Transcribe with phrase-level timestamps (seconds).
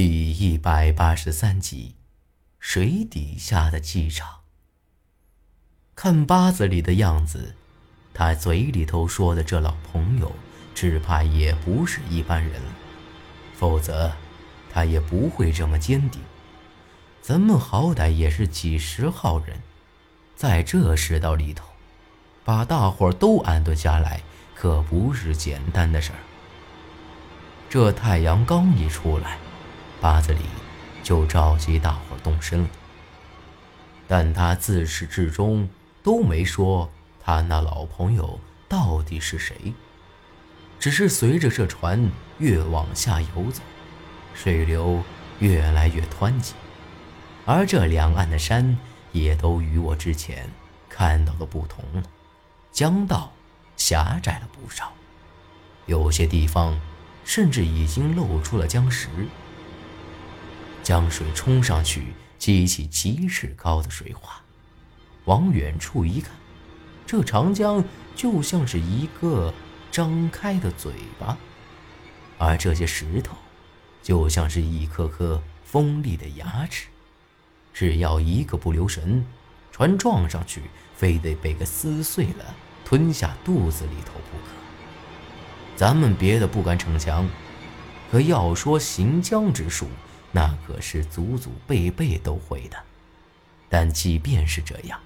[0.00, 1.96] 第一百八十三集，
[2.60, 4.42] 水底下的机场。
[5.96, 7.56] 看八字里的样子，
[8.14, 10.30] 他嘴里头说的这老朋友，
[10.72, 12.62] 只怕也不是一般人，
[13.56, 14.12] 否则
[14.72, 16.22] 他也不会这么坚定。
[17.20, 19.60] 咱们好歹也是几十号人，
[20.36, 21.66] 在这世道里头，
[22.44, 24.22] 把大伙都安顿下来，
[24.54, 26.20] 可不是简单的事儿。
[27.68, 29.38] 这太阳刚一出来。
[30.00, 30.40] 八子里
[31.02, 32.68] 就召集大伙动身了，
[34.06, 35.68] 但他自始至终
[36.02, 38.38] 都没说他那老朋友
[38.68, 39.74] 到底是谁，
[40.78, 43.62] 只是随着这船越往下游走，
[44.34, 45.02] 水流
[45.40, 46.54] 越来越湍急，
[47.44, 48.78] 而这两岸的山
[49.12, 50.48] 也都与我之前
[50.88, 52.02] 看到的不同了，
[52.70, 53.32] 江道
[53.76, 54.92] 狭窄了不少，
[55.86, 56.78] 有些地方
[57.24, 59.08] 甚至已经露出了江石。
[60.88, 64.40] 江水冲上去，激起几尺高的水花。
[65.26, 66.32] 往远处一看，
[67.06, 67.84] 这长江
[68.16, 69.52] 就像是一个
[69.92, 71.36] 张开的嘴巴，
[72.38, 73.36] 而这些石头，
[74.02, 76.86] 就像是一颗颗锋利的牙齿。
[77.74, 79.22] 只要一个不留神，
[79.70, 80.62] 船撞上去，
[80.96, 84.54] 非得被个撕碎了，吞下肚子里头不可。
[85.76, 87.28] 咱们别的不敢逞强，
[88.10, 89.86] 可要说行江之术。
[90.30, 92.76] 那可是祖祖辈辈都会的，
[93.68, 95.00] 但即便是这样，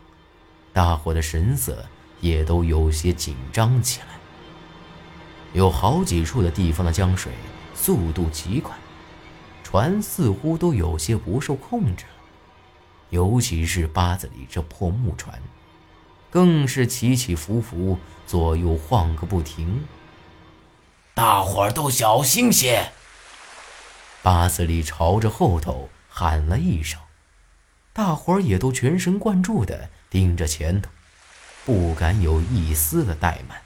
[0.73, 1.84] 大伙的神色
[2.20, 4.06] 也都有些紧张起来。
[5.53, 7.33] 有好几处的地方的江水
[7.75, 8.75] 速度极快，
[9.62, 12.12] 船似乎都有些不受控制了。
[13.11, 15.41] 尤其是八子里这破木船，
[16.31, 19.84] 更是起起伏伏，左右晃个不停。
[21.15, 22.91] 大伙儿都小心些。
[24.23, 27.01] 八子里朝着后头喊了一声，
[27.93, 30.88] 大伙儿也都全神贯注地盯着前头，
[31.65, 33.60] 不敢有一丝的怠慢。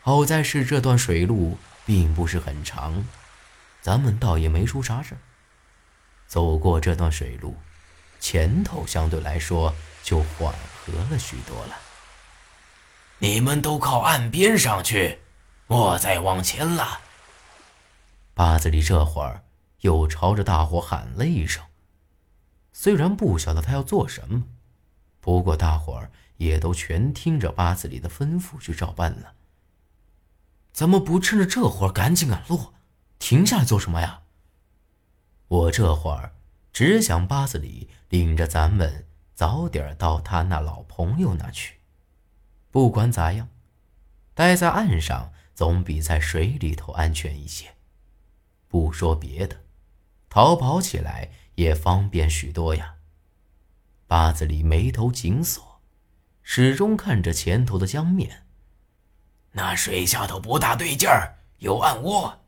[0.00, 3.04] 好在是这段水路并不是很长，
[3.82, 5.18] 咱们倒也没出啥事儿
[6.26, 7.54] 走过这段水路，
[8.18, 11.76] 前头相对来说就缓和了许多了。
[13.18, 15.20] 你们都靠岸边上去，
[15.66, 17.00] 莫再往前了。
[18.34, 19.44] 八子里这会儿
[19.80, 21.64] 又朝着大伙喊了一声，
[22.72, 24.44] 虽然不晓得他要做什么，
[25.20, 29.34] 不过大伙儿也都全听着八子里的吩咐去照办了。
[30.72, 32.72] 怎么不趁着这会儿赶紧赶路，
[33.18, 34.22] 停下来做什么呀？
[35.48, 36.34] 我这会儿
[36.72, 41.80] 只想八子里领着咱们早点到他那老朋友那去。
[42.70, 43.50] 不管咋样，
[44.32, 47.74] 待在岸上总比在水里头安全一些。
[48.72, 49.64] 不说别的，
[50.30, 52.94] 逃跑起来也方便许多呀。
[54.06, 55.82] 八子里眉头紧锁，
[56.40, 58.46] 始终看着前头的江面。
[59.50, 62.40] 那水下头不大对劲儿，有暗窝。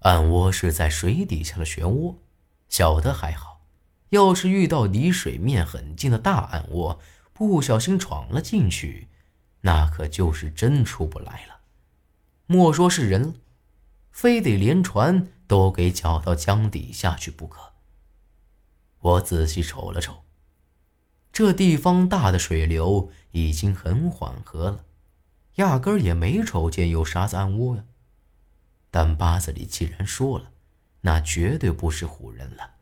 [0.00, 2.16] 暗窝是在水底下的漩涡，
[2.68, 3.60] 小的还好，
[4.08, 6.98] 要是遇到离水面很近的大暗窝，
[7.32, 9.06] 不小心闯了进去，
[9.60, 11.60] 那可就是真出不来了。
[12.46, 13.36] 莫说是人。
[14.12, 17.72] 非得连船都给搅到江底下去不可。
[19.00, 20.22] 我仔细瞅了瞅，
[21.32, 24.84] 这地方大的水流已经很缓和了，
[25.56, 27.84] 压根儿也没瞅见有啥子暗窝呀。
[28.90, 30.52] 但八子里既然说了，
[31.00, 32.74] 那绝对不是唬人了。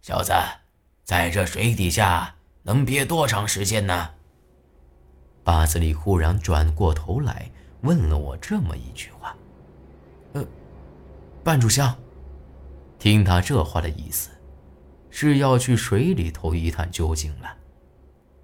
[0.00, 0.32] 小子，
[1.04, 4.14] 在这水底下能憋多长时间呢？
[5.42, 7.50] 八子里忽然转过头来
[7.82, 9.36] 问了我这么一句话。
[10.32, 10.44] 呃，
[11.42, 11.96] 半炷香。
[12.98, 14.30] 听他这话的意思，
[15.10, 17.56] 是要去水里头一探究竟了。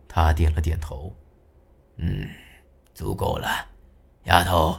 [0.08, 1.14] 他点了点头，
[1.96, 2.28] 嗯，
[2.94, 3.48] 足够了。
[4.25, 4.78] 丫头，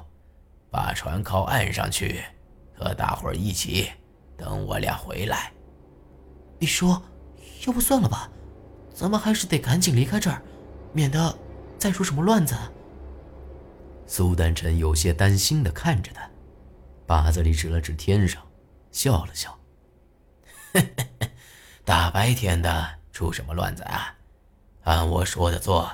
[0.72, 2.24] 把船靠岸上去，
[2.76, 3.90] 和大伙儿一起
[4.36, 5.52] 等我俩回来。
[6.60, 7.02] 你说，
[7.68, 8.30] 要不算了吧，
[8.94, 10.42] 咱们还是得赶紧离开这儿，
[10.92, 11.38] 免得
[11.78, 12.56] 再出什么乱子。
[14.08, 16.28] 苏丹臣有些担心的看着他。
[17.08, 18.44] 把子里指了指天上，
[18.92, 19.58] 笑了笑
[21.86, 24.14] ：“大白天的出什么乱子啊？
[24.84, 25.90] 按我说的做，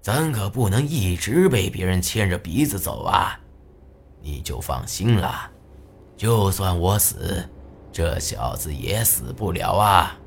[0.00, 3.38] 咱可不能一直被别人牵着鼻子走啊！
[4.22, 5.50] 你就放心了，
[6.16, 7.46] 就算我死，
[7.92, 10.18] 这小子也死不了啊！”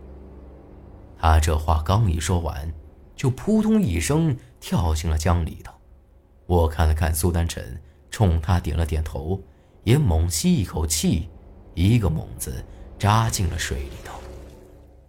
[1.17, 2.71] 他这话刚一说完，
[3.15, 5.73] 就扑通一声跳进了江里头。
[6.45, 7.81] 我看了看苏丹臣，
[8.11, 9.41] 冲他点了点头。
[9.83, 11.29] 也猛吸一口气，
[11.73, 12.63] 一个猛子
[12.97, 14.19] 扎进了水里头。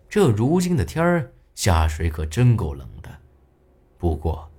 [0.08, 3.10] 这如今的天儿下水可真够冷的，
[3.98, 4.50] 不过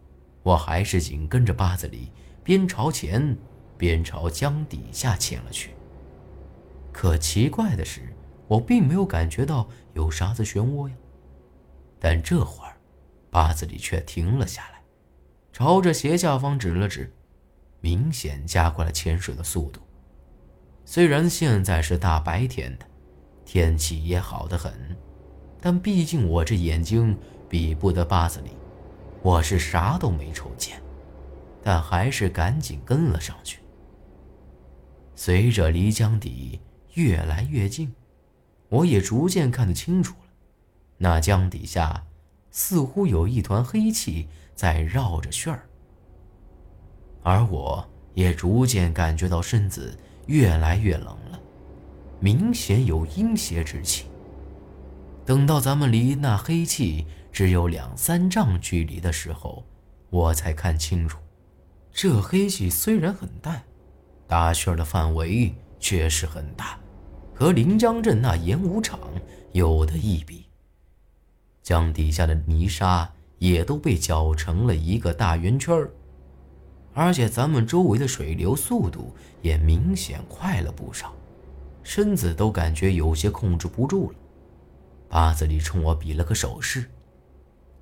[0.43, 2.11] 我还是紧跟着八子里，
[2.43, 3.37] 边朝前
[3.77, 5.71] 边朝江底下潜了去。
[6.91, 8.13] 可奇怪的是，
[8.47, 10.95] 我并没有感觉到有啥子漩涡呀。
[11.99, 12.77] 但这会儿，
[13.29, 14.81] 八子里却停了下来，
[15.51, 17.13] 朝着斜下方指了指，
[17.81, 19.81] 明显加快了潜水的速度。
[20.87, 22.85] 虽然现在是大白天的，
[23.43, 24.71] 天气也好得很，
[25.59, 27.17] 但毕竟我这眼睛
[27.49, 28.51] 比不得八子里，
[29.23, 30.79] 我是啥都没瞅见，
[31.63, 33.59] 但还是赶紧跟了上去。
[35.15, 36.59] 随着离江底
[36.93, 37.91] 越来越近，
[38.69, 40.27] 我也逐渐看得清楚了，
[40.97, 42.05] 那江底下
[42.51, 45.67] 似乎有一团黑气在绕着旋儿，
[47.23, 49.97] 而我也逐渐感觉到身子。
[50.27, 51.39] 越来越冷了，
[52.19, 54.05] 明显有阴邪之气。
[55.25, 59.63] 等到咱们离那黑气只有两三丈距离的时候，
[60.09, 61.19] 我才看清楚，
[61.91, 63.63] 这黑气虽然很淡，
[64.27, 66.77] 打旋的范围确实很大，
[67.33, 68.99] 和临江镇那演武场
[69.51, 70.45] 有的一比。
[71.63, 75.89] 江底下的泥沙也都被搅成了一个大圆圈儿。
[76.95, 81.13] 而且咱们周围的水流速度也明显快了不少，
[81.83, 84.17] 身子都感觉有些控制不住了。
[85.09, 86.89] 八子里冲我比了个手势，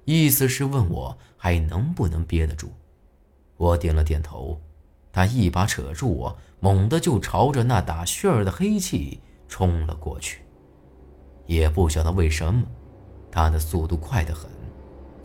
[0.04, 2.72] 意思是问我还能不能憋得住。
[3.56, 4.60] 我点了点头，
[5.12, 10.42] 他一把扯住我，猛地就朝着那打旋儿的黑气冲了过去。
[11.46, 12.66] 也不晓得为什么，
[13.32, 14.50] 他的速度快得很，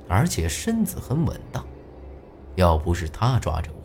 [0.09, 1.67] 而且身子很稳当。
[2.55, 3.78] 要不是他抓着我，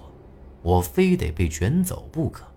[0.63, 2.47] 我非得被卷走不可。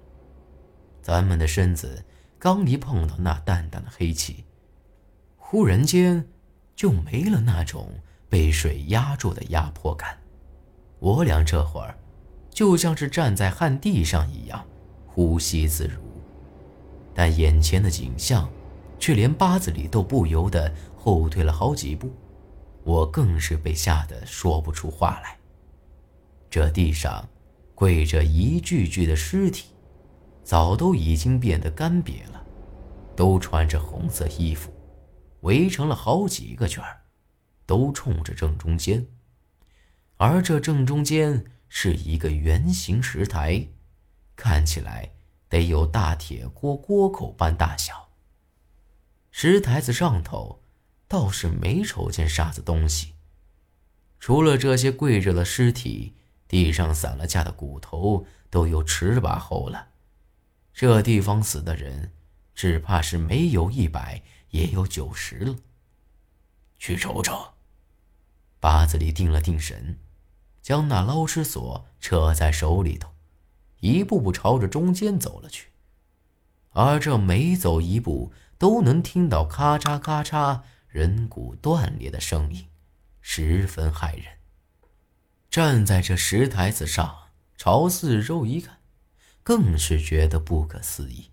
[1.02, 2.04] 咱们的身子
[2.38, 4.44] 刚一碰到那淡淡的黑气，
[5.36, 6.26] 忽然间
[6.74, 7.90] 就没了那种
[8.28, 10.18] 被水压住的压迫感。
[11.00, 11.98] 我俩这会儿
[12.48, 14.64] 就像是站在旱地上一样，
[15.06, 16.00] 呼吸自如。
[17.12, 18.48] 但眼前的景象
[18.98, 22.10] 却连八字里都不由得后退了好几步，
[22.84, 25.36] 我更是被吓得说不出话来。
[26.48, 27.26] 这地上。
[27.76, 29.66] 跪着一具具的尸体，
[30.42, 32.42] 早都已经变得干瘪了，
[33.14, 34.72] 都穿着红色衣服，
[35.42, 36.82] 围成了好几个圈，
[37.66, 39.06] 都冲着正中间。
[40.16, 43.68] 而这正中间是一个圆形石台，
[44.34, 45.12] 看起来
[45.50, 48.08] 得有大铁锅锅口般大小。
[49.30, 50.62] 石台子上头
[51.06, 53.12] 倒是没瞅见啥子东西，
[54.18, 56.14] 除了这些跪着的尸体。
[56.48, 59.88] 地上散了架的骨头都有尺把厚了，
[60.72, 62.12] 这地方死的人，
[62.54, 65.56] 只怕是没有一百也有九十了。
[66.78, 67.54] 去瞅瞅。
[68.60, 69.98] 八子里定了定神，
[70.62, 73.10] 将那捞尸索扯在手里头，
[73.80, 75.68] 一步步朝着中间走了去。
[76.70, 82.66] 而这每走一步，都能听到咔嚓咔嚓人骨断裂的声音，
[83.20, 84.35] 十分骇人。
[85.50, 88.78] 站在这石台子上，朝四周一看，
[89.42, 91.30] 更是觉得不可思议。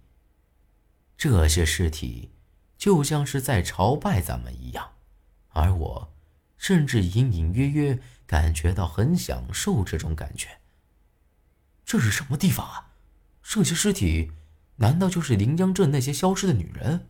[1.18, 2.32] 这些尸体
[2.78, 4.94] 就像是在朝拜咱们一样，
[5.50, 6.14] 而我
[6.58, 10.60] 甚至隐隐约约感觉到很享受这种感觉。
[11.86, 12.92] 这是什么地方啊？
[13.42, 14.32] 这些尸体
[14.78, 17.08] 难道就是临江镇那些消失的女人？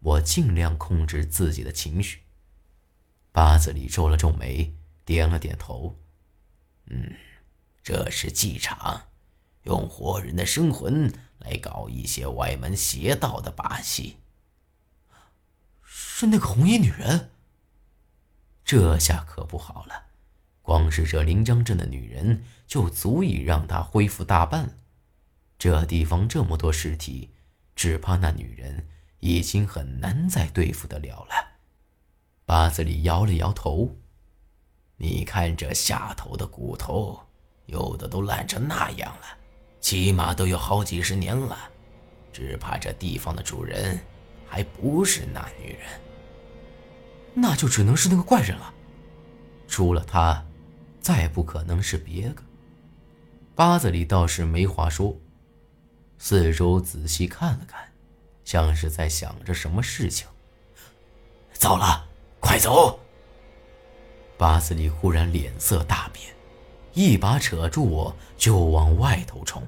[0.00, 2.22] 我尽量控制自己的情绪。
[3.30, 4.74] 八子里皱了皱眉。
[5.04, 5.98] 点了点头，
[6.86, 7.14] 嗯，
[7.82, 9.08] 这是祭场，
[9.64, 14.18] 用活人的生魂来搞一些歪门邪道的把戏。
[15.82, 17.30] 是那个红衣女人？
[18.64, 20.06] 这下可不好了，
[20.62, 24.72] 光是这临江镇的女人就足以让他恢复大半了。
[25.58, 27.30] 这地方这么多尸体，
[27.74, 31.58] 只怕那女人已经很难再对付得了了。
[32.44, 33.96] 八子里摇了摇头。
[34.96, 37.20] 你看这下头的骨头，
[37.66, 39.26] 有的都烂成那样了，
[39.80, 41.58] 起码都有好几十年了。
[42.32, 43.98] 只怕这地方的主人
[44.46, 46.00] 还不是那女人，
[47.34, 48.72] 那就只能是那个怪人了。
[49.68, 50.44] 除了他，
[51.00, 52.42] 再不可能是别个。
[53.54, 55.14] 八子里倒是没话说，
[56.16, 57.86] 四周仔细看了看，
[58.44, 60.26] 像是在想着什么事情。
[61.52, 62.06] 糟了，
[62.40, 62.98] 快走！
[64.42, 66.34] 巴斯里忽然脸色大变，
[66.94, 69.62] 一把扯住我就往外头冲。